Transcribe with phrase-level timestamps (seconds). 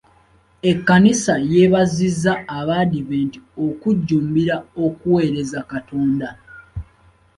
[0.69, 6.29] Ekkanisa yeebazizza Abaadiventi okujjumbira okuweereza Katonda.